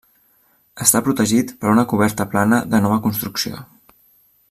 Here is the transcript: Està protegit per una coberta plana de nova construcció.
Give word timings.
Està 0.85 1.01
protegit 1.09 1.53
per 1.65 1.73
una 1.73 1.85
coberta 1.93 2.27
plana 2.33 2.63
de 2.73 2.81
nova 2.87 3.01
construcció. 3.07 3.63